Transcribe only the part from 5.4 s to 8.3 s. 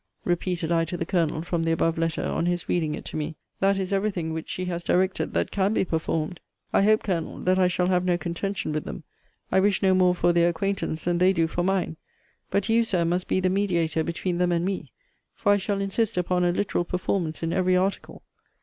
can be performed. I hope, Colonel, that I shall have no